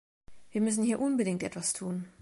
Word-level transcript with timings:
Wir 0.49 0.61
müssen 0.61 0.83
hier 0.83 0.99
unbedingt 0.99 1.43
etwas 1.43 1.73
tun. 1.73 2.05